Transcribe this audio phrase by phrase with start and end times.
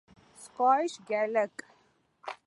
[0.43, 1.55] Scottish Gaelic